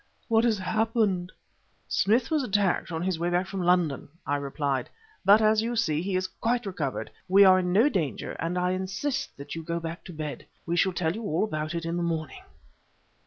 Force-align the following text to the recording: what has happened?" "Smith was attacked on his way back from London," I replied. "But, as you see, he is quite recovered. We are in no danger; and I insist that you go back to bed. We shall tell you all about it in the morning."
what 0.29 0.43
has 0.43 0.57
happened?" 0.57 1.31
"Smith 1.87 2.31
was 2.31 2.41
attacked 2.41 2.91
on 2.91 3.03
his 3.03 3.19
way 3.19 3.29
back 3.29 3.45
from 3.45 3.61
London," 3.61 4.09
I 4.25 4.37
replied. 4.37 4.89
"But, 5.23 5.43
as 5.43 5.61
you 5.61 5.75
see, 5.75 6.01
he 6.01 6.15
is 6.15 6.27
quite 6.27 6.65
recovered. 6.65 7.11
We 7.29 7.43
are 7.43 7.59
in 7.59 7.71
no 7.71 7.87
danger; 7.87 8.31
and 8.39 8.57
I 8.57 8.71
insist 8.71 9.37
that 9.37 9.53
you 9.53 9.61
go 9.61 9.79
back 9.79 10.03
to 10.05 10.11
bed. 10.11 10.47
We 10.65 10.75
shall 10.75 10.93
tell 10.93 11.13
you 11.13 11.21
all 11.21 11.43
about 11.43 11.75
it 11.75 11.85
in 11.85 11.97
the 11.97 12.01
morning." 12.01 12.41